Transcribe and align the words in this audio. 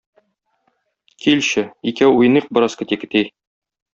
Килче 1.25 1.65
икәү 1.91 2.09
уйныйк 2.15 2.49
бераз 2.59 2.79
кети-кети. 2.83 3.23